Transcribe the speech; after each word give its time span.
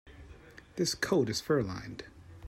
This 0.77 0.95
coat 0.95 1.29
is 1.29 1.41
fur-lined. 1.41 2.05